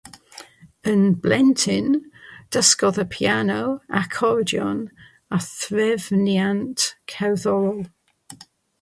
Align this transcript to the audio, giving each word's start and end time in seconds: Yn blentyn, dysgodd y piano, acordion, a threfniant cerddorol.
Yn 0.91 1.03
blentyn, 1.23 1.89
dysgodd 2.55 2.97
y 3.03 3.05
piano, 3.13 3.59
acordion, 4.01 4.83
a 5.37 5.41
threfniant 5.53 6.91
cerddorol. 7.15 7.83